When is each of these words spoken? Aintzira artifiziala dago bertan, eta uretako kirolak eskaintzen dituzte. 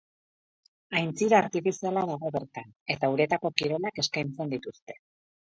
Aintzira 0.99 1.37
artifiziala 1.43 2.03
dago 2.13 2.31
bertan, 2.37 2.73
eta 2.95 3.11
uretako 3.17 3.53
kirolak 3.61 4.03
eskaintzen 4.07 4.53
dituzte. 4.57 4.99